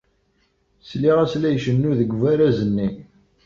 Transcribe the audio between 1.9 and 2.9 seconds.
deg ubaraz-nni.